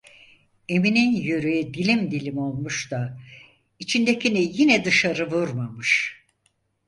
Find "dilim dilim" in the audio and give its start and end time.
1.73-2.37